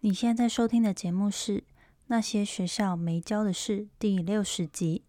[0.00, 1.58] 你现在在收听的节目是
[2.06, 5.02] 《那些学校没教的事》第六十集。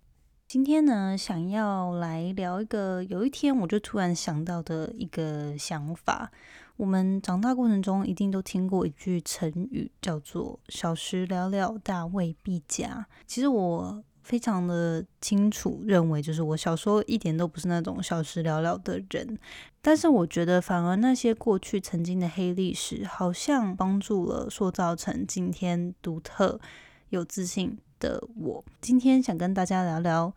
[0.47, 6.31] 今天呢，想要来聊一个有一天我就突然想到的一个想法。
[6.75, 13.05] 我们长大过程中一定都听过一句成语，叫做“小时了了，大未必佳”。
[13.27, 14.03] 其实我。
[14.23, 19.37] 非常的清楚，认为就是我小时候一点都不是那种小时了了的人，
[19.81, 26.59] 但是我觉得反而那些过去曾经的黑历史，好像帮助了塑造成今天独特、
[27.09, 28.63] 有自信的我。
[28.81, 30.33] 今天想跟大家聊聊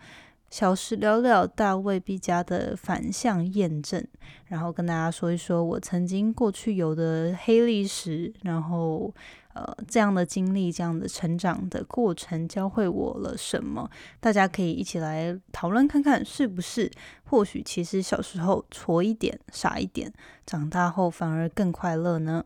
[0.49, 4.07] 小时了了，大未必加的反向验证，
[4.47, 9.13] 然后跟大家说一说我曾经过去有的黑历史，然后。
[9.55, 13.91] 呃，这样的经历，这样的成长的过程，教会我了什么？
[14.19, 16.91] 大家可以一起来讨论看看，是不是？
[17.25, 20.13] 或许其实小时候挫一点、傻一点，
[20.47, 22.45] 长大后反而更快乐呢？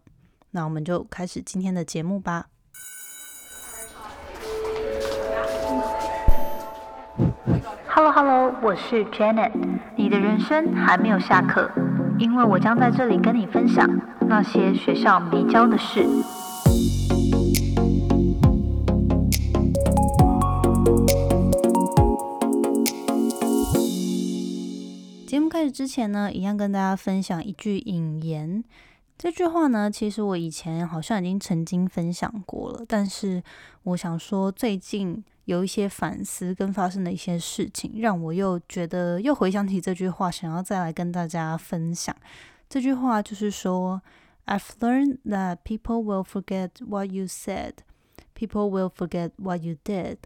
[0.51, 2.47] 那我们就开始今天的节目吧。
[7.89, 9.53] Hello Hello，我是 Janet，
[9.97, 11.71] 你的人生还没有下课，
[12.19, 13.89] 因为我将在这里跟你分享
[14.29, 16.05] 那些学校没教的事。
[25.47, 28.65] 目开始之前呢，一样跟大家分享一句引言。
[29.17, 33.41] 这句话呢，其实我以前好像已经曾经分享过了，但是
[33.85, 42.13] 我想说，最近有一些反思跟发生的一些事情，让我又觉得又回想起这句话，想要再来跟大家分享。
[42.69, 44.03] 这句话就是说
[44.47, 47.75] ：“I've learned that people will forget what you said,
[48.35, 50.17] people will forget what you did,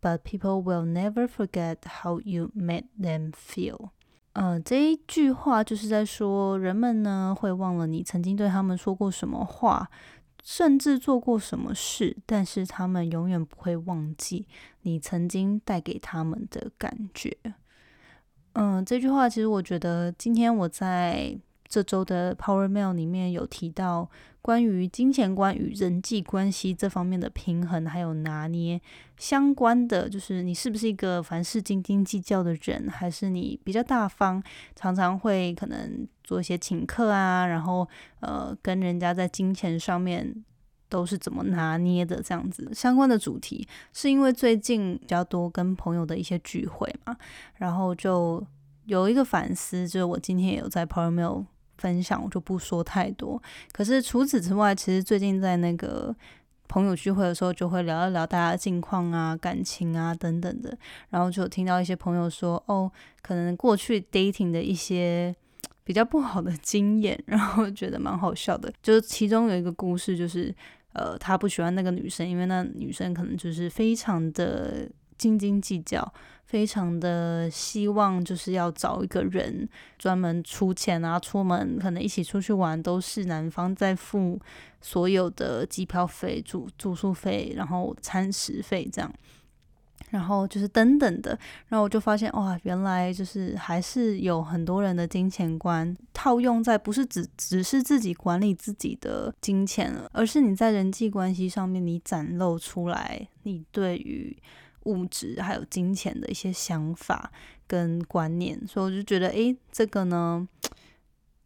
[0.00, 3.88] but people will never forget how you made them feel。”
[4.34, 9.90] 嗯，这一句话就是在说，人们呢会忘了你曾经对他们说过什么话，
[10.42, 14.46] 甚至做过什么事，但是他们永远不会忘记
[14.82, 17.36] 你曾经带给他们的感觉。
[18.54, 21.38] 嗯，这句话其实我觉得，今天我在。
[21.72, 24.10] 这周的 Power Mail 里面有提到
[24.42, 28.80] 关于金钱观与人际关系这方面的平衡，还有拿捏
[29.18, 34.42] 相关的，就是你是不是一个凡事斤斤计较的人，还是你比较大方，
[34.74, 37.86] 常常会可能做一些请客啊，然后
[38.20, 40.34] 呃跟人家在金钱上面
[40.88, 47.14] 都是怎么拿捏的这样子相关的主题，是因为最近比较多跟朋友的一些聚会嘛，
[47.56, 48.42] 然后就
[48.86, 51.44] 有一个反思，就是我今天也有在 p r Mail。
[51.80, 53.42] 分享我就不说太多，
[53.72, 56.14] 可是除此之外，其实最近在那个
[56.68, 60.76] 朋友聚会的时候，就会聊一聊大家的近况啊、感情啊等等的，
[61.08, 62.92] 然后就听到一些朋友说，哦，
[63.22, 65.34] 可能过去 dating 的一些
[65.82, 68.70] 比较不好的经验，然后觉得蛮好笑的。
[68.82, 70.54] 就是其中有一个故事，就是
[70.92, 74.86] 呃，他不喜欢那个女生，因为那女生可能就是非常的
[75.20, 76.12] 斤斤计较。
[76.50, 84.36] 非常的希望就是要找一个人专门出钱啊，出门可能一起出去玩都是男方在付
[84.80, 89.14] 所有的机票费、住住宿费，然后餐食费这样，
[90.10, 91.38] 然后就是等等的，
[91.68, 104.36] 然后我就发现哇，原来就是还是有很多人的金钱观套用在不是只只是自己管理自己的金钱了，而是你在人际关系上面你展露出来你对于。
[104.84, 107.30] 物质还有金钱的一些想法
[107.66, 110.46] 跟观念，所以我就觉得，诶，这个呢，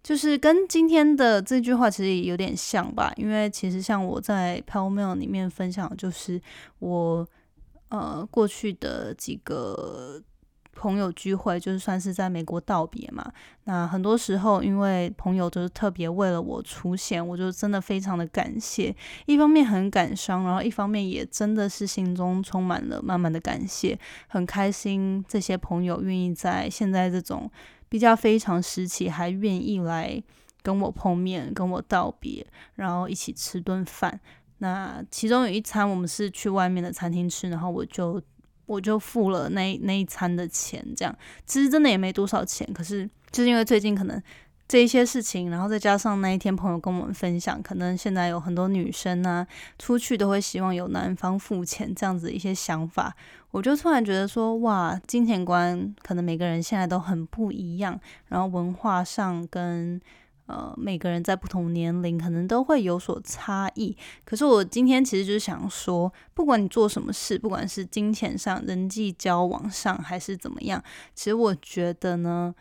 [0.03, 3.13] 就是跟今天的这句话其实也有点像吧。
[3.17, 6.41] 因为其实像我在 p a l Mail 里面分享，就是
[6.79, 7.29] 我
[7.89, 10.23] 呃过去的几个。
[10.75, 13.33] 朋友聚会就是算是在美国道别嘛，
[13.65, 18.95] 那很多时候因为朋友都是特别为了我出现，我就真的非常的感谢。
[19.27, 27.51] 一方面很感伤，然后一方面也真的是心中充满了满满的感谢，很开心这些朋友愿意在现在这种
[27.89, 30.23] 比较非常时期还愿意来
[30.63, 34.21] 跟我碰面，跟我道别，然后一起吃顿饭。
[34.59, 38.21] 那其中有一餐我们是去外面的餐厅吃，然后我就。
[38.67, 41.17] 我就付了那那一餐的钱，这样
[41.47, 42.69] 其实真的也没多少钱。
[42.73, 44.23] 可是就是因为最近可能
[44.67, 49.47] 这一些事情，然后再加上那一天朋友跟我们分享，可能现在有很多女生呢
[49.79, 53.15] 出去都会希望有男方付钱这样子一些想法，
[53.51, 60.01] 我就突然觉得说，哇，金钱观可能每个人现在都很不一样，然后文化上跟。
[60.47, 63.97] 呃，每个人在不同年龄可能都会有所差异。
[64.25, 70.83] 可是我今天其实就是想说，不管你做什么事，不管是金钱上、人际交往上，还是怎么样，
[71.15, 72.55] 其实我觉得呢，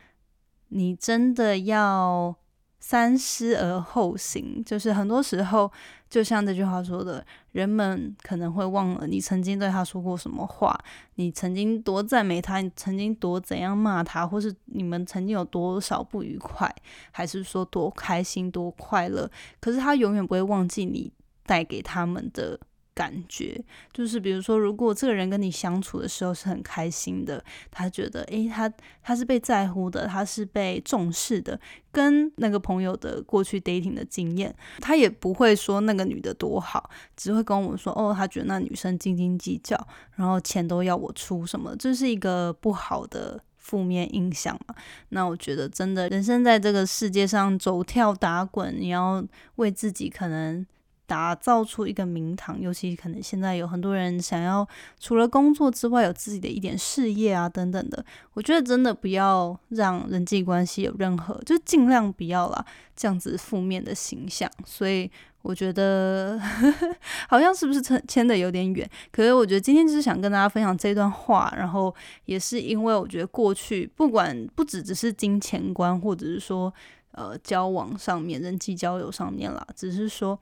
[0.70, 2.36] 你真的要
[2.80, 5.72] 三思而后行，就是很多时候，
[6.14, 10.80] 就像这句话说的，人们可能会忘了你曾经对他说过什么话，
[11.16, 16.72] 你曾经多赞美他，你曾经多怎样骂他，或是你们曾经有多少不愉快，
[17.10, 19.28] 还是说多开心、多快乐，
[19.60, 21.12] 可是他永远不会忘记你
[21.48, 22.60] 带给他们的。
[22.96, 23.60] 感觉
[23.92, 31.60] 就是，比如说，如果这个人跟你相处的时候是很开心的，他觉得，诶，他他是被在乎的，他是被重视的。
[31.92, 39.80] 跟那个朋友的过去 dating 的经验，他也不会说那个女的多好，只会跟我们说，哦，他觉得那女生斤斤计较，
[40.16, 44.74] 然后钱都要我出什么，这是一个不好的负面印象嘛。
[45.10, 49.24] 那我觉得，真的，人生在这个世界上走跳打滚，你要
[49.56, 50.66] 为自己可能。
[51.06, 54.68] 打造出一个名堂，尤其可能现在有很多人想要
[55.00, 58.04] 除了工作之外有自己的一点事业啊等等的，
[58.34, 62.66] 我觉得真的不要让人际关系有任何，就尽量不要啦
[62.96, 64.50] 这样子负面的形象。
[64.66, 65.12] 所以
[65.42, 66.40] 我觉得
[67.28, 71.94] 好像是不是牵牵的有点远，可是我觉得今天就是想跟大家分享这段话，然后
[72.26, 76.74] 也是因为我觉得过去不管不只只是金钱观，或者是说
[77.12, 80.40] 呃交往上面人际交友上面啦，只是说。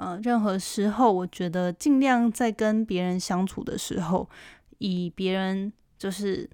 [0.00, 4.26] 呃，任何时候，我觉得尽量在跟别人相处的时候，
[4.78, 6.48] 以别人就是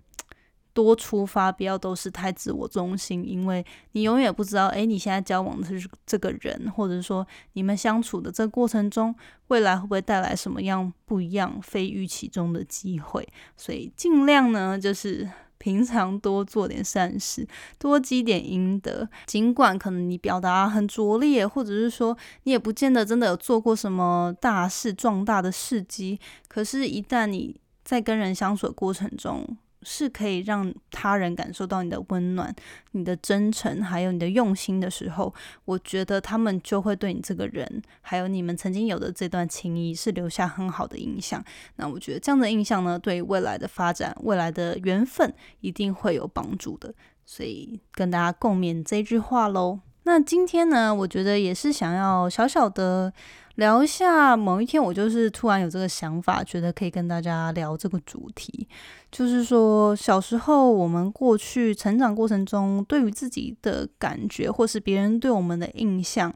[0.73, 9.15] 多出发，不要都是太自我中心，因为你永远不知道，诶，你现在交往的是这个人，或者说你们相处的这个过程中，
[9.47, 13.29] 未来会不会带来什么样不一样、非预期中的机会？
[13.57, 15.31] 所以尽量呢，就是。
[15.59, 17.47] 平常多做点善事，
[17.79, 19.09] 多积点阴德。
[19.27, 26.19] 尽管可能你表达很拙劣，或者是说你也不见得真的有做过什么大事、壮大的事迹，
[26.49, 29.47] 可是，一旦你在跟人相处的过程中，
[29.89, 32.53] 是可以让他人感受到你的温暖、
[32.91, 35.33] 你的真诚，还有你的用心的时候，
[35.65, 41.43] 我觉得他们就会对你这个人，还有你们曾经有的这段情谊，是留下很好的印象。
[41.77, 46.93] 那我觉得这样的印象呢，对未来的发展、未来的缘分，一定会有帮助的。
[47.25, 49.79] 所以跟大家共勉这句话喽。
[50.03, 53.13] 那今天呢，我觉得也是想要小小的。
[53.57, 58.67] 聊一下，某一天我就是突然有这个想法，觉得可以跟大家聊这个主题，
[59.11, 66.33] 就是说小时候我们过去成长过程中对于自己的感觉，或是别人对我们的印象，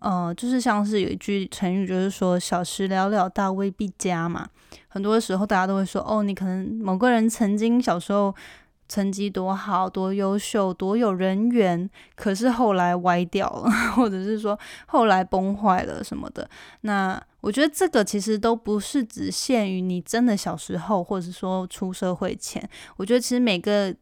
[0.00, 4.48] 呃，就是像是有一句成语，就是说小时了了，大未必佳嘛。
[4.88, 8.34] 很多时候大家都会说，哦，你可能某个人曾经小时候。
[8.90, 16.50] 成绩多好，多优秀，多有人缘，可是后来歪掉了， 或者是说后来崩坏了什么的。
[16.80, 22.68] 那我觉得这个其实都不是只限于你真的小时候，或者说出社会前。
[22.96, 23.94] 我觉得其实每个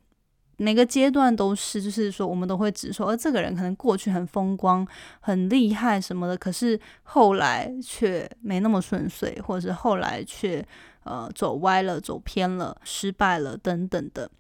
[0.56, 4.88] 每个阶段都是，就是说我们都会指说，而这个人可能过去很风光、
[5.20, 10.66] 很厉害什么的，可是后来却没那么顺遂，或者是后来却
[11.04, 14.30] 呃走歪了、走偏了、失败了等等的。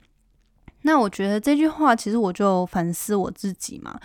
[0.82, 3.98] 那我觉得这句话，其实我就反思我自己嘛。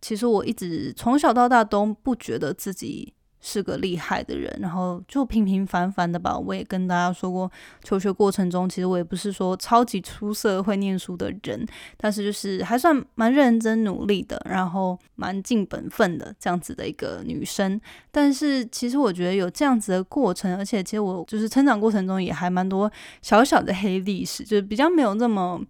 [0.00, 6.38] 其实我一直从小到大都不觉得自己是个厉害的人，然后就平平凡凡的吧。
[6.38, 7.50] 我也跟大家说过，
[7.82, 11.66] 求学过程中，其实我也不是说超级出色会念书的人，
[11.96, 17.80] 但是就是还算蛮认真努力的，然后蛮尽本分的这样子的一个女生。
[18.12, 22.90] 但是其实我觉得有这样子的过程，而且其实我就是成长过程中也还蛮多
[23.22, 25.60] 小小的黑历史，就是比较没有那么。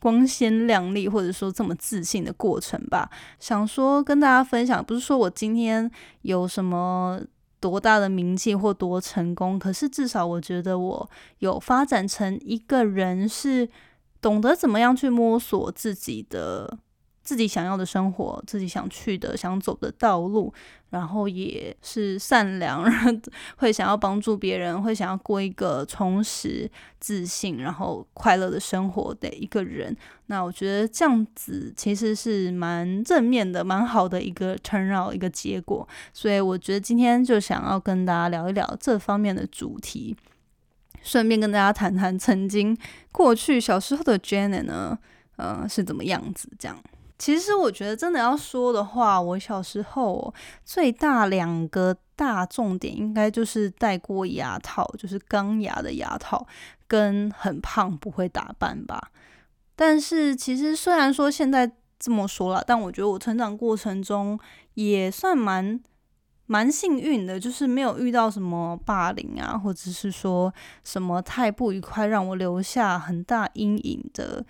[0.00, 4.84] 光鲜亮丽，或者说这么自信的过程吧，想说跟大家分享。
[4.84, 5.90] 不是说我今天
[6.22, 7.20] 有什么
[7.60, 13.68] 多大的名气或多成功，可是至少我觉得我有发展成一个人，是
[14.20, 16.78] 懂得怎么样去摸索自己的。
[17.28, 20.50] 自己想要的生活，自己想去的、想走的道路，
[20.88, 22.82] 然后也是善良，
[23.58, 29.94] 会想要帮助别人，会想要过一个充实、自信、然后快乐的生活的一个人。
[30.28, 35.86] 那我觉得这样子其实是蛮正面的、蛮好的一个 turn out 一个结果。
[36.14, 40.16] 所以我觉得今天就想要跟大家聊一聊这方面的主题，
[41.02, 42.74] 顺便跟大家谈谈曾经
[43.12, 44.98] 过去小时候的 Jenny 呢，
[45.36, 46.74] 呃，是怎么样子这样。
[47.18, 50.32] 其实我觉得，真的要说的话，我小时候
[50.64, 56.46] 最大两个大重点，应该就是戴过牙套，就是钢牙的牙套，
[56.86, 59.10] 跟很胖不会打扮吧。
[59.74, 64.38] 但是其实虽然说现在这么说了，但我觉得我成长过程中
[64.74, 65.80] 也算蛮
[66.46, 74.46] 蛮幸运的，就是没有遇到什么霸凌啊，或者是说什么太不愉快，让我留下很大阴影的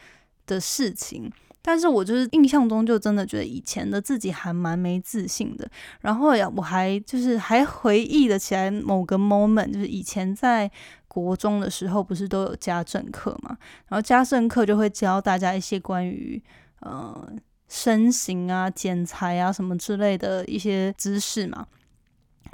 [0.47, 1.33] 的事情。
[1.69, 5.71] 但是我就是印象中就真的觉得以前的自己还蛮没自信的。
[6.01, 10.71] 然后呀，我还就是还回忆了起来某个 moment，就是以前在
[11.09, 13.55] 国中的时候，不是都有家政课嘛？
[13.89, 16.43] 然后家政课就会教大家一些关于
[16.81, 17.31] 呃
[17.69, 21.67] 身形啊、剪裁啊什么之类的一些知识嘛。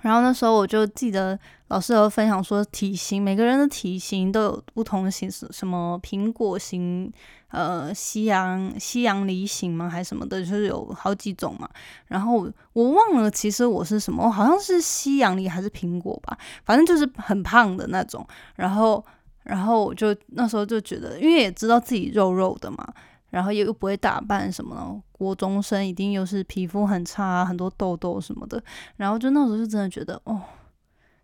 [0.04, 7.10] 然后那时候我就记得老师有分享说，体型每个人的体型都有不同的形式，什么苹果型、
[7.48, 9.88] 呃西洋西洋梨型吗？
[9.88, 11.66] 还是什么的，就是有好几种嘛。
[12.08, 18.26] 然后我忘了，其实我是什么，好像是西洋梨还是苹果吧，反正就是很胖的那种。
[18.56, 19.02] 然后，
[19.44, 22.86] 然后我就那时候就觉得，因为也知道自己肉肉的嘛。
[23.34, 28.62] 然后又又不会打扮什么的，国中生一定又是皮肤很差，很多痘痘什么的。
[28.96, 30.40] 然后就那时候就真的觉得，哦，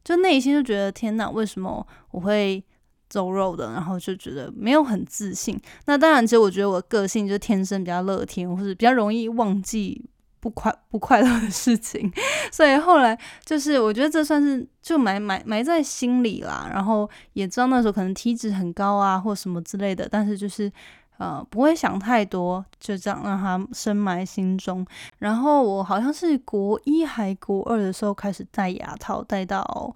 [0.03, 2.65] 就内心就觉得天哪，为什么我会
[3.09, 3.73] 走肉的？
[3.73, 5.57] 然后就觉得没有很自信。
[5.87, 10.05] 那当然，其实我觉得我个性就天生比较乐天，或是比较容易忘记
[10.41, 12.13] 不快不快乐的事情。
[12.51, 16.69] 所以后来就是我觉得这算是就埋埋埋在心里啦。
[16.73, 20.73] 然后也知道那时候可能体脂很高啊，或什么之类的，但是就是。
[21.21, 24.87] 呃，不会想太多，就这样让它深埋心中。
[25.19, 29.95] 然后我好像是国一还国二的时候开始戴牙套，戴到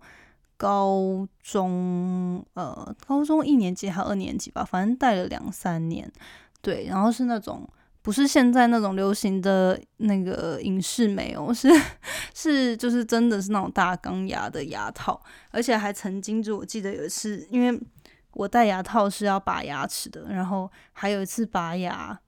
[0.59, 6.12] 高中，呃，高中一年级还二年级吧，反正戴了两三年。
[6.61, 7.66] 对，然后是那种
[8.02, 11.71] 不是现在那种流行的那个影视美哦，是
[12.37, 15.19] 是就是真的是那种大钢牙的牙套，
[15.50, 17.81] 而且还曾经就我记得有一次，因为。
[18.35, 22.19] 我戴牙套是要拔牙齿的，然后还有一次拔牙，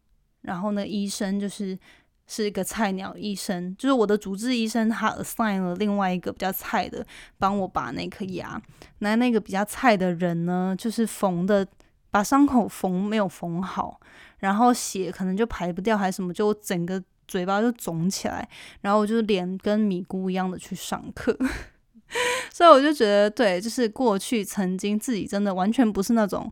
[0.42, 1.78] 然后那医生就是
[2.26, 7.04] 是一个菜鸟医生，就是我的主治医生，他 assign 了另外一个比较菜的
[7.38, 8.60] 帮我拔那颗牙。
[8.98, 11.66] 那那个比较菜的人呢，就是缝的
[12.10, 14.00] 把伤口缝没有缝好，
[14.38, 18.48] 然后血可能就排不掉还是什么，就整个嘴巴就肿起来，
[18.80, 21.36] 然后我就脸跟米糊一样的去上课。
[22.52, 26.50] 所以我就觉得，对，就是过去曾经自己真的完全不是那种，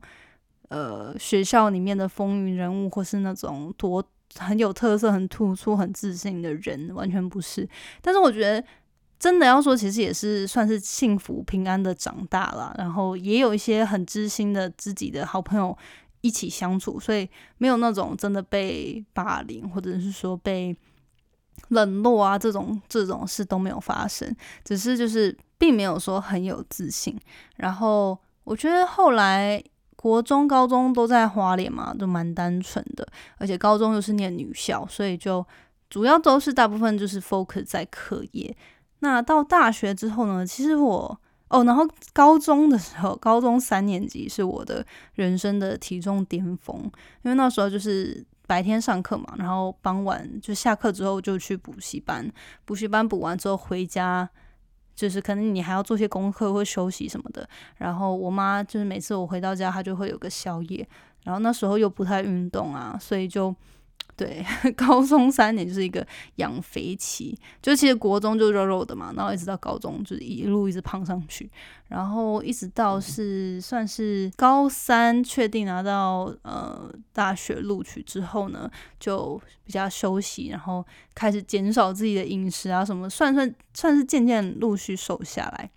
[0.68, 4.04] 呃，学校里面的风云人物，或是那种多
[4.37, 7.68] 很有特色、很突出、很自信的人，完全不是。
[8.02, 8.64] 但是我觉得，
[9.18, 15.76] 真的要说，其实也是算是幸福平安的长大了，然后也有一些很知心的自己的好朋友
[16.20, 20.76] 一起相处，所以没有那种真的被霸凌，或者是说被。
[21.68, 27.18] 冷落啊，这种这种事都没有发生，只是就是并没有说很有自信。
[27.56, 29.62] 然后我觉得后来
[29.97, 33.06] 国中、高中都在花莲嘛，都蛮单纯的，
[33.38, 35.44] 而且高中又是念女校，所以就
[35.88, 38.54] 主要都是大部分就是 focus 在课业。
[38.99, 41.18] 那到大学之后呢，其实我
[41.49, 46.78] 哦，然后高中的时候，高中三年级是我的人生的体重巅峰，
[47.23, 48.25] 因为那时候就是。
[48.46, 52.30] 白天上课嘛，然后傍晚就下课之后就去补习班，
[52.64, 54.28] 补习班补完之后回家，
[54.94, 57.48] 就是可能你还要做些功课或休息什么的。
[57.76, 60.86] 然后我妈就是每次我回到家，她就会有个宵夜。
[61.24, 63.54] 然后那时候又不太运动啊，所以就。
[64.16, 66.06] 对， 高中三年就是一个
[66.37, 71.50] 养肥期，就其实国中就肉肉的嘛，然后一直到高中就是一路一直胖上去，
[71.88, 85.68] 然后一直到是算是高三确定拿到呃大学录取之后呢，就比较休息，然后开始减少自己的饮食啊什么，算算算是渐渐陆续瘦下来。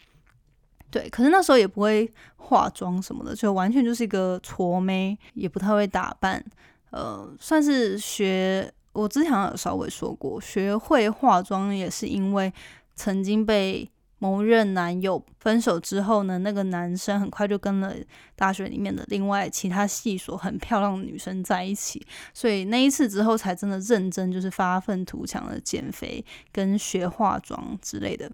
[0.92, 6.46] 对，可是那时候也不会化妆什么的，就完全就是一个矬妹，也不太会打扮。
[6.90, 12.52] 呃，算是学，我之前有稍微说过，学会化妆也是因为
[12.96, 13.90] 曾经被
[14.20, 17.94] 某任男友分手之后呢，那个男生很快就跟了
[18.36, 22.04] 大学里面的另外其他系所很漂亮的女生在一起，
[22.34, 28.32] 所以那一次之后才真的认真就是发愤图强的减肥跟学化妆之类的。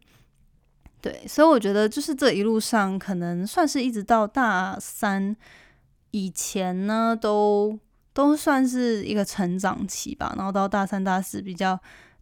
[1.02, 5.36] 对，所以我觉得就是这一路上可能算是一直到大三
[6.12, 7.78] 以前呢都。
[8.14, 11.78] 都算是一个成长期吧，然后到大三、大四比较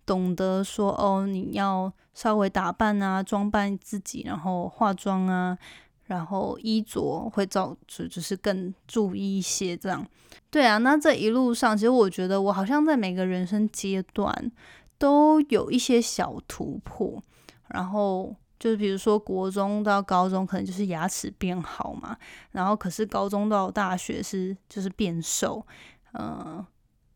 [0.06, 5.58] 懂得说哦，你要稍微打扮啊，装扮自己，然后化妆啊，
[6.06, 10.06] 然后衣着会造就就是更注意一些这样。
[10.50, 14.52] 对啊，那这一路上，其实我觉得我好像在每个人生阶段
[14.98, 17.22] 都有一些小突破，
[17.68, 18.36] 然后。
[18.62, 22.16] 就是比如说，国中到高中可能就是牙齿变好嘛，
[22.52, 25.66] 然后可是高中到大学是就是变瘦，
[26.14, 26.64] 嗯，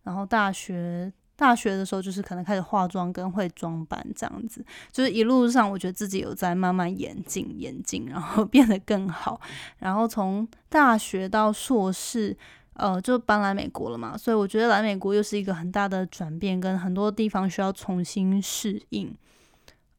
[0.02, 9.40] 然后大学大学的时候就是可能开始化妆跟会装扮这样子，就是一路上我觉得自己有在慢慢演进演进，然后 变得更好，
[9.78, 12.36] 然后从大学到硕士。
[12.78, 19.16] 呃，就搬来美国了嘛，所以我觉得来美国又是一个很大的转变，跟很多地方需要重新适应。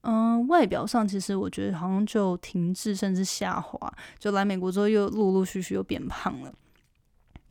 [0.06, 6.52] 嗯，外表上其实我觉得好像就停滞甚至下滑，就来美国之后又陆陆续续又变胖了。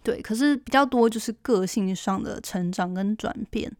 [0.02, 3.72] 对，可是比较多就是个性上的成长跟转变。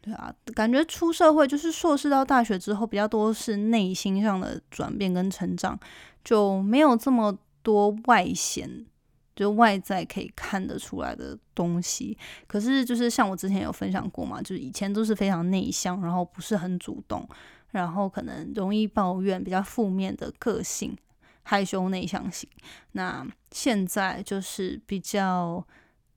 [0.00, 5.78] 对啊，感觉出社会就是硕士到大学之后，比较多是内心上的转变跟成长，
[6.24, 8.86] 就没有这么多外显。
[9.36, 12.16] 就外在可以看得出来的东西，
[12.46, 17.28] 可是就是像我之前有分享过嘛，就是以前都是非常内向，然后不是很主动，
[17.74, 20.96] 然后可能容易抱怨，比较负面的个性，
[21.42, 22.48] 害羞内向型。
[22.92, 25.64] 那现在就是比较，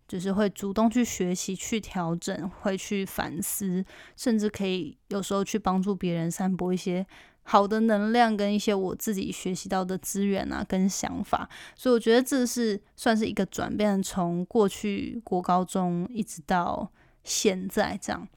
[0.08, 3.84] 就是会主动去学习、去调整，会去反思，
[4.16, 7.06] 甚至可以有时候去帮助别人，散播一些。
[7.50, 11.48] 好的能量跟一些我自己学习到的资源啊，跟想法，
[11.78, 16.92] 所以我觉得这是算是一个转变，从过去国高中一直到
[17.24, 18.28] 现在这样。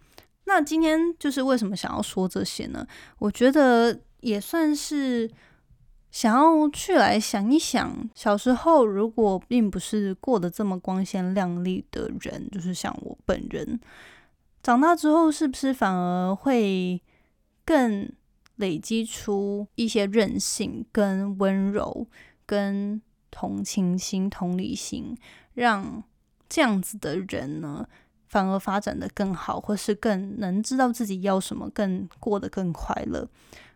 [0.50, 2.84] 那今天就是为什么想要说这些呢？
[3.20, 5.30] 我觉得也算是
[6.10, 13.78] 想要去来想一想，小时候如果并不是过得这么光鲜亮丽的人，就是像我本人，
[14.60, 17.00] 长大之后是不是反而会
[17.64, 18.10] 更。
[18.56, 22.06] 累积出一些韧性、跟温柔、
[22.44, 25.16] 跟同情心、同理心，
[25.54, 26.04] 让
[26.46, 27.88] 这样子的人呢，
[28.30, 33.28] 反而发展的更好，或是更能知道自己要什么，更过得更快乐。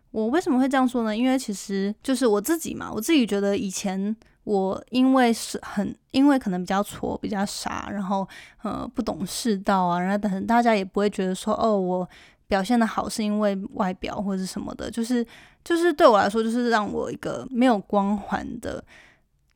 [0.09, 1.15] 我为什么会这样说呢？
[1.15, 8.27] 因为其实就是我自己嘛，我自己觉得以前我因为是很，因为可能比较挫、比较傻，然后
[8.63, 12.09] 呃不懂世道啊，然后等大家也不会觉得说哦我。
[12.47, 15.25] 表现的好是因为外表或者什么的，就是
[15.63, 18.85] 就是对我来说，就是让我一个没有光环的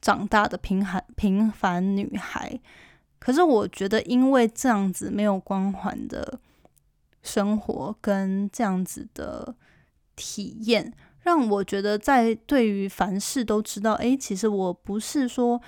[0.02, 2.60] 长大的平凡平凡女孩。
[3.20, 6.40] 可是我觉得，因为这样子没有光环的
[7.22, 9.54] 生活跟这样子的
[10.16, 15.62] 体验，让我觉得在对于凡事都知道，诶，其实我不是说，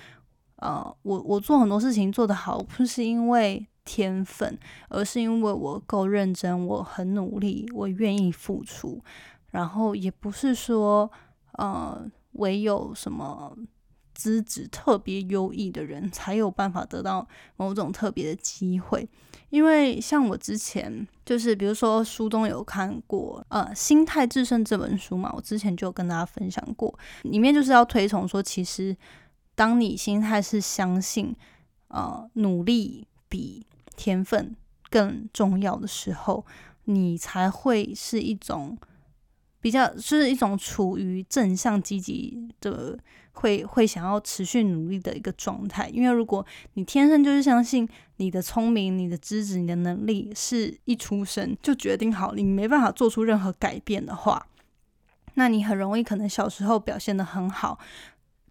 [0.56, 3.66] 呃，我我做很多事情做得好，不是因为。
[3.84, 4.56] 天分，
[4.90, 9.02] 而是因为我够认真，我很努力，我愿意付出。
[9.50, 11.10] 然后也不是说，
[11.54, 13.52] 呃，唯有什么
[14.14, 19.08] 资质特别优异的人才有办法得到某种特别的机会。
[19.50, 28.96] 因为像我之前就是，比如说书中有看过，呃，《心态制胜》这本书嘛，我之前就跟大家分享过，里面就是要推崇说，其实
[29.54, 31.34] 当你心态是相信，
[31.88, 33.66] 呃，努力比。
[33.94, 34.56] 天分
[34.90, 36.46] 更重要的时候，
[36.84, 38.76] 你才会是一种
[39.62, 42.98] 比较，是一种处于正向积极的，
[43.32, 45.88] 会会想要持续努力的一个状态。
[45.88, 46.44] 因为如果
[46.74, 54.48] 你天生就是相信你的聪明、你的资质、你的能力是一出生就决定好，你没办法做出任何改变的话，
[55.34, 57.78] 那你很容易可能小时候表现的很好。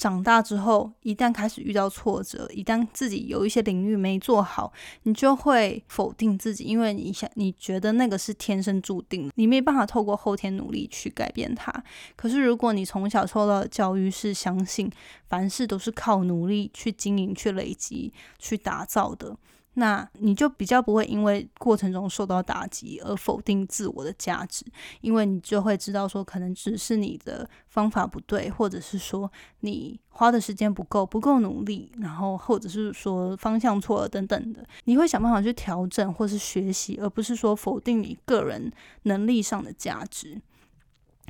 [0.02, 11.72] 长大之后，一旦开始遇到挫折，一旦自己有一些领域没做好，你就会否定自己，因为你想你觉得那个是天生注定的，你没办法透过后天努力去改变它。
[12.16, 14.90] 可是如果你从小受到的教育是相信
[15.30, 19.38] 凡事都是靠努力去经营、去累积、去打造的。
[19.76, 24.66] 那你就比较不会因为过程中受到打击而否定自我的价值，
[25.00, 29.32] 因为你就会知道说，可能只是你的方法不对，或者是说
[29.62, 38.70] 你花的时间不够，不够努力，然后或者是说方向错了等等的，你会想办法去调整或是学习，而不是说否定你个人
[39.04, 40.42] 能力上的价值。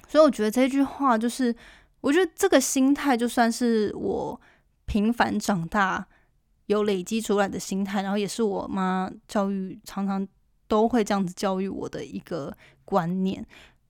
[0.08, 1.56] 所以我觉得这句话就是，
[2.02, 4.42] 我觉得这个心态就算是我
[4.86, 6.08] 平凡长大。
[6.68, 10.26] 有累积出来的心态，然后也是我妈教育常常
[10.68, 13.46] 都会这样子教育我的一个观念。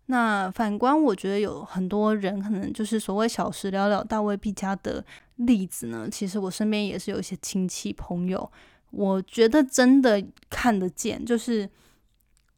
[0.07, 5.05] 那反观，我觉得有很多人可能就是所谓小时了了，大未必佳的
[5.35, 6.09] 例子呢。
[6.11, 8.51] 其实我身边也是有一些亲戚朋友，
[8.89, 11.69] 我觉得真的看得见，就是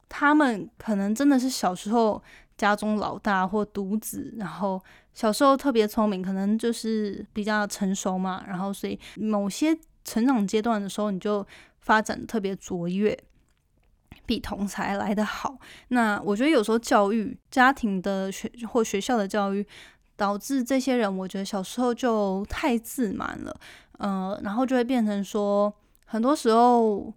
[0.07, 2.19] 他们可能真的是小时候
[2.57, 4.81] 家中老大或独子，然后
[5.13, 9.77] 小时候特别聪明，可能就是比较成熟嘛，然后所以某些。
[10.03, 11.45] 成长阶段的时候，你就
[11.79, 13.17] 发展特别卓越，
[14.25, 15.57] 比同才来的好。
[15.89, 19.65] 那我觉得有时候教育、家庭的学或学校的教育，
[20.15, 23.59] 导致这些人，我觉得小时候就太自满了，
[23.97, 25.73] 呃，然后就会变成说，
[26.05, 27.13] 很多时候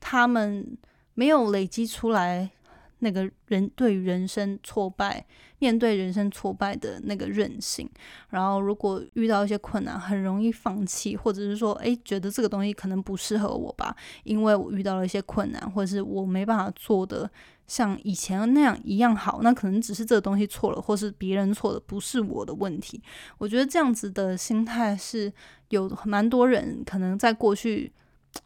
[0.00, 0.76] 他们
[1.14, 2.50] 没有累积出来
[2.98, 5.24] 那个人对人生挫败、
[5.60, 7.88] 面对人生挫败的那个韧性。
[8.30, 13.94] 然后，如果遇到一些困难，很容易放弃，或者是说，诶，觉得这个东西可能不适合我吧，
[14.24, 17.30] 因为我遇到了一些困难，或者是我没办法做的
[17.66, 23.00] 像以前那样一样好，那可能只是这个东西错了，或是别人错的，不是我的问题。
[23.38, 25.32] 我觉得这样子的心态是
[25.68, 27.92] 有蛮多人可能在过去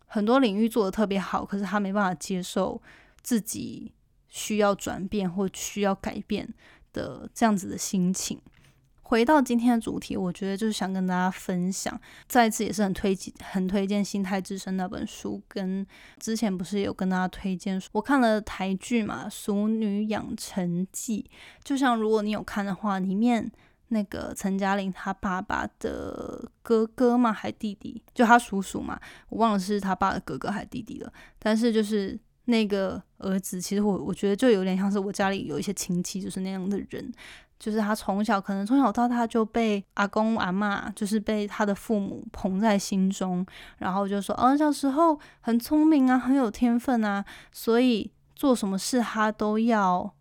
[0.07, 2.83] 很多领域做的特别好，可是他没办法接受
[3.23, 3.93] 自己。
[4.37, 6.53] 需要转变或需要改变
[6.95, 8.41] 的这样子的心情。
[9.07, 15.41] 回到今天的主题，我觉得就是想跟大家分享，再次也是很推荐、很推荐《心态之声》那本书。
[15.47, 15.87] 跟
[16.19, 21.31] 之前不是有跟大家推荐，我看了台剧嘛，《俗女养成记》。
[21.63, 23.53] 就像如果你有看的话，里面
[23.89, 31.13] 那个陈嘉玲她爸爸的哥哥嘛，还弟弟，就他叔叔嘛，我忘了是他爸的哥哥还弟弟了。
[31.39, 32.19] 但是就是。
[32.47, 37.13] 那个儿子，其实我我觉得就有点像是我家里有一些亲戚，就是那样的人，
[37.59, 43.45] 就是他从小可能从小到大就被阿公阿妈，就是被他的父母捧在心中，
[43.79, 50.15] 然后就说，哦，小时候很聪明啊，很有天分啊，所以做什么事他都要，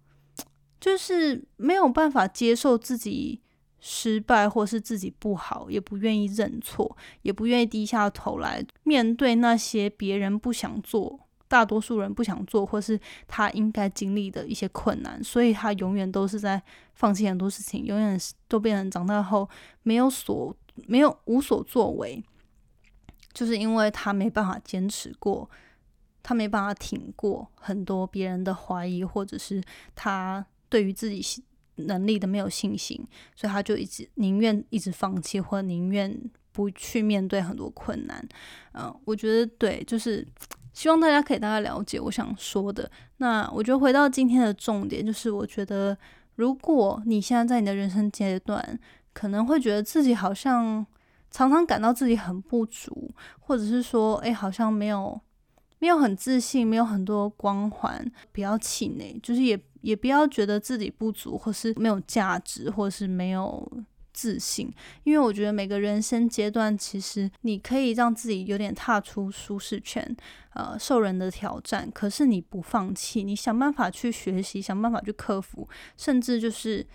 [0.80, 3.42] 就是没有办法接受自己
[3.80, 11.20] 失败或是自己不好，也不愿意认错，也不愿意低下头来面对那些别人不想做。
[11.54, 16.60] 大多数人不想做，或是他应该经历的一些困难，所以他永远都是在
[16.96, 19.48] 放弃很多事情，永远都变成长大后
[19.84, 20.56] 没有所
[20.88, 22.24] 没有无所作为，
[23.34, 25.48] 就是因为他没办法坚持过，
[26.24, 29.62] 他没办法挺过很多别人的怀疑，或者是
[29.94, 31.44] 他对于自己
[31.76, 33.00] 能力的没有信心，
[33.36, 36.20] 所以他就一直宁愿一直放弃，或宁愿
[36.52, 38.28] 不去面对很多困难。
[38.72, 40.28] 嗯，我觉得对，就是。
[40.74, 42.90] 希望大家可以大概了解我想说的。
[43.18, 45.98] 那我觉得回到今天的重点，就是我觉得，
[46.36, 48.80] 如果你现在在你的人生阶段，
[49.14, 50.86] 可能会觉得自己好像
[51.32, 55.20] 常常感到自己很不足，或者是说，哎，好像没有
[55.80, 63.72] 没有很自信，没有很多光环，不要气馁，就是也也不要觉得自己不足，或是没有价值，或是没有。
[64.14, 64.72] 自信，
[65.04, 70.16] 因为我觉得每个人生阶段，其实你可以让自己有点踏出舒适圈，
[70.54, 71.90] 呃，受人的挑战。
[71.92, 76.86] 可是你不放弃，你想办法去学习，想办法去克服，甚至就是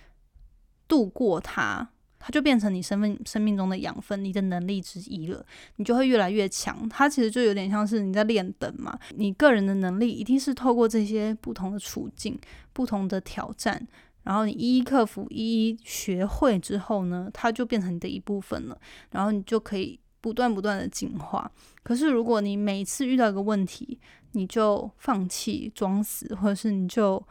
[0.86, 1.88] 度过它，
[2.20, 5.44] 它就变成你生命生命中的养分，你的能力之一了。
[5.76, 6.88] 你就会越来越强。
[6.88, 8.98] 它其实就有点像是你在练等嘛。
[9.16, 12.38] 你个人的能力一定是透过这些不同的处境、
[12.72, 13.86] 不同的挑战。
[14.28, 18.78] 然后你一一克服，一一学会之后呢，它就变成你的一部分了。
[19.10, 21.50] 然后你就可以不断不断的进化。
[21.82, 23.98] 可是如果你每次遇到一个问题，
[24.32, 27.26] 你就放弃、装死，或者是你就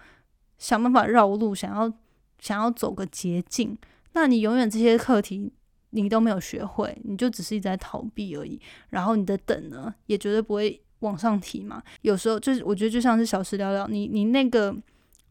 [0.57, 1.93] 想办法绕路，想要
[2.39, 3.77] 想要走个捷径，
[4.13, 5.53] 那你永远这些课题
[5.91, 8.59] 你都没有学会，你就只是一直在逃避而已。
[8.89, 11.79] 然后你的等呢，也绝对不会往上提嘛。
[12.01, 14.75] 有时候就是我觉得就像是小时聊聊，你你那个。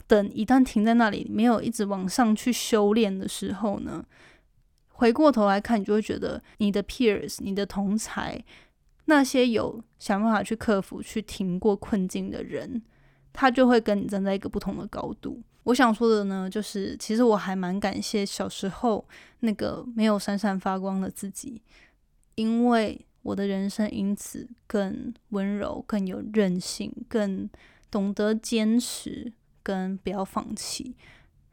[0.07, 4.05] 等一旦停在那里，没有一直往上去修炼的时候呢，
[4.89, 8.43] 回过头来看，你就会觉得你的 peers、你的同才，
[9.07, 12.83] 那些有想办法去克服、去挺过困境的人，
[13.33, 15.43] 他就会跟你站在一个不同的高度。
[15.65, 19.05] 我想说的呢，就是其实我还蛮感谢小时候
[19.41, 21.61] 那个没有闪闪发光的自己，
[22.37, 27.51] 因为我的人生因此更温柔、更有韧性、更
[27.91, 29.33] 懂得坚持。
[29.67, 30.95] 跟不要放弃，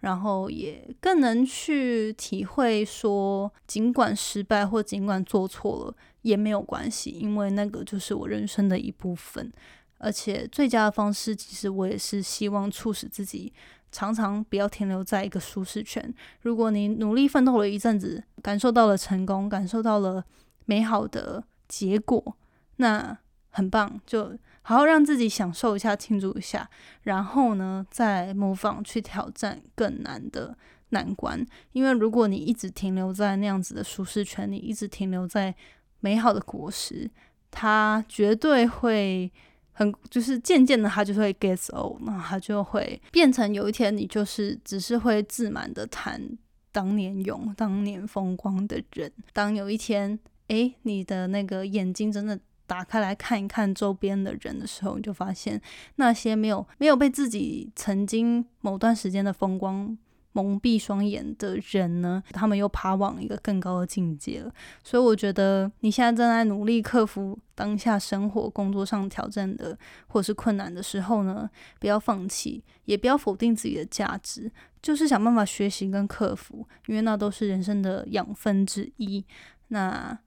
[0.01, 9.51] 然后也更能去体会说，尽管失败或尽管做错了也没有关系，因为那个就是我人生的一部分。
[9.97, 13.51] 而且最佳的方式，其实我也是希望促使自己
[13.91, 16.13] 常常不要停留在一个舒适圈。
[16.41, 20.23] 如果你努力奋斗了一阵子，感受到了成功，感受到了
[20.65, 22.37] 美好的结果，
[22.75, 23.17] 那
[23.49, 24.37] 很棒，就。
[24.65, 26.69] 好好让自己享受一下，庆祝一下，
[27.01, 30.57] 然后呢，再模仿去挑战更难的
[30.89, 31.45] 难关。
[31.73, 35.53] 因为如果你一直停留在那样子的舒适圈，你一直停留在
[35.99, 37.11] 美好的果实，
[37.51, 39.29] 它绝对会
[39.73, 46.37] 很，就是渐渐的，它就会 get old，那它就会变成有一天你就是只是会自满的谈
[46.71, 49.11] 当年勇、当年风光的人。
[49.33, 52.39] 当有一天，诶，你的那个眼睛真的。
[52.65, 55.61] 打开来看一看周边的人的时候，你就发现
[55.95, 59.97] 那些没有没有被自己曾经某段时间的风光
[60.31, 64.51] 蒙蔽双眼的人呢，他们又爬往一个更高的境界了。
[64.83, 71.47] 所以我觉得你现在正在努力克服当下生活、工作上挑战的或是困难的时候呢，
[71.79, 79.23] 不要放弃，也不要否定自己的价值，就是想办法学习跟克服，因为那都是人生的养分之一。
[79.67, 80.17] 那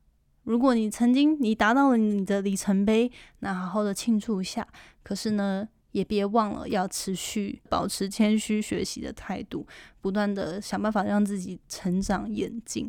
[0.47, 4.67] 如果你曾经你达到了你的里程碑，那好好的庆祝一下。
[5.03, 5.69] 可是呢？
[5.93, 9.67] 也别忘了要持续保持谦虚学习的态度，
[10.03, 12.87] 不断的想办法让自己成长演进。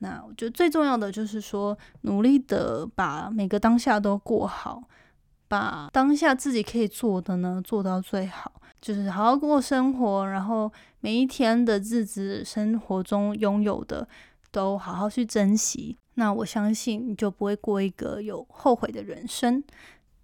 [0.00, 4.82] 那我觉得最重要的就是说，努力的把每个当下都过好，
[5.48, 14.06] 把当下自己可以做的呢做到最好，就是好好过生活，然后每一天的日子生活中拥有的
[14.52, 15.96] 都好好去珍惜。
[16.14, 19.64] 那我相信你就不会过一个有后悔的人生。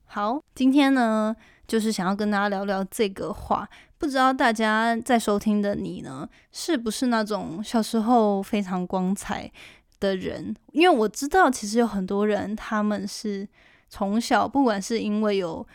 [0.05, 1.35] 好，今天呢。
[1.67, 9.53] 就是想要跟大家聊聊这个话，不知道大家在收听的你呢，是不是那种小时候非常光彩
[10.01, 10.57] 的人？
[10.73, 13.47] 因为我知道，其实有很多人他们是
[13.91, 15.67] 从小，不管是因为有。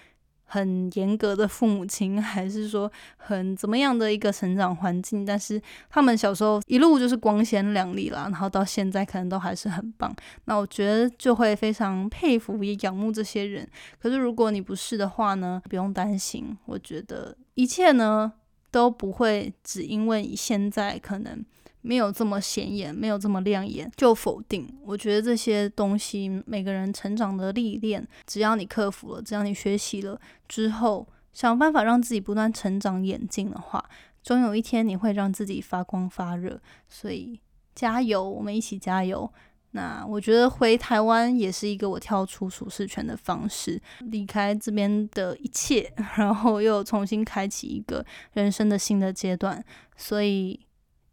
[0.53, 5.25] 很严格的父母亲，还是说很怎么样的一个成长环境？
[5.25, 10.15] 但是他们小时候一路就是光鲜亮丽啦，然后到现在可能都还是很棒。
[10.45, 13.67] 那我觉得就会非常佩服也仰慕这些人。
[13.99, 16.55] 可是如果你不是的话呢，不用担心。
[16.65, 18.31] 我觉得一切呢
[18.69, 21.43] 都不会只因为你现在可能。
[21.83, 24.65] 没有这么显眼，没有这么亮眼，就否定。
[24.85, 33.83] 我觉得这些东西，每个人成长的历练，只要你克服了，只要你学习了之后，想办法让自己不断成长、演进的话，
[34.23, 36.59] 总有一天你会让自己发光发热。
[36.87, 37.37] 所以
[37.75, 39.29] 加油，我们一起加油。
[39.71, 49.61] 那我觉得回台湾也是一个我跳出舒适圈的方式，离开这边的一切， 然后又重新开启一个人生的新的阶段。
[49.97, 50.57] 所以。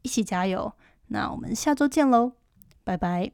[0.03, 0.73] 一起加油！
[1.09, 2.33] 那我们下周见喽，
[2.85, 3.33] 拜拜。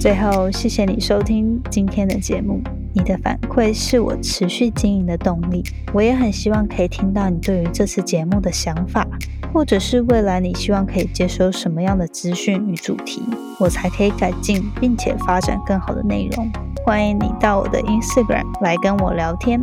[0.00, 2.60] 最后，谢谢你收听今天的节目，
[2.92, 5.62] 你的反馈是我持续经营的动力。
[5.94, 9.06] 我也很希望可以听到你对于这次节目的想法，
[9.54, 13.22] 或者是未来你希望可以接收什么样的资讯与主题，
[13.60, 16.71] 我才可以改进并且发展更好的内容。
[16.84, 19.62] 欢迎你到我的 Instagram 来跟我聊天。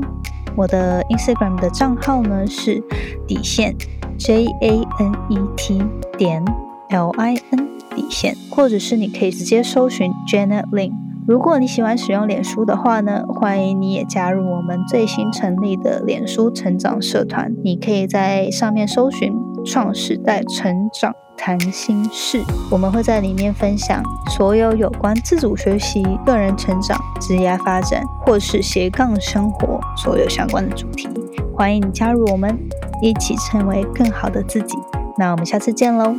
[0.55, 2.81] 我的 Instagram 的账号呢是
[3.27, 3.75] 底线
[4.17, 5.83] J A N E T
[6.17, 6.41] 点
[6.89, 10.93] L I N 底线，或者是你可以直接搜寻 Janet Lin。
[11.27, 17.53] 如果你喜欢使用脸书的话呢，欢迎你也加入我们最新成立的脸书成长社团。
[17.65, 19.33] 你可以在上面搜寻
[19.65, 21.13] 创时代成长。
[21.39, 31.07] 谈心事，我们会在里面分享所有有关自主学习、个人成长、职业发展或是斜杠生活所有相关的主题。
[31.55, 32.59] 欢迎你加入我们，
[33.01, 34.77] 一起成为更好的自己。
[35.17, 36.13] 那我们下次见喽！